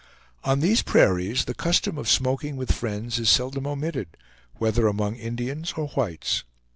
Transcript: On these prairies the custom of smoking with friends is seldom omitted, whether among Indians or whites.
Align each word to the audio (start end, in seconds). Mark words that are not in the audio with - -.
On 0.43 0.61
these 0.61 0.81
prairies 0.81 1.45
the 1.45 1.53
custom 1.53 1.99
of 1.99 2.09
smoking 2.09 2.55
with 2.55 2.71
friends 2.71 3.19
is 3.19 3.29
seldom 3.29 3.67
omitted, 3.67 4.07
whether 4.55 4.87
among 4.87 5.15
Indians 5.15 5.73
or 5.77 5.89
whites. 5.89 6.43